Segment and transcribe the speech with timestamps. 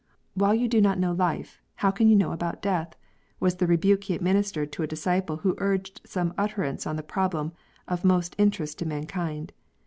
[0.33, 2.95] "While you do not know life, how can you know about death?"
[3.39, 7.51] was the rebuke he administered to a disciple who urged some utterance on the problem
[7.87, 9.53] of most interest to mankind.